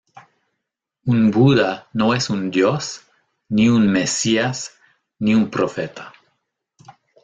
[1.15, 3.03] Un buda no es un dios,
[3.49, 4.67] ni un mesías,
[5.19, 6.11] ni un profeta.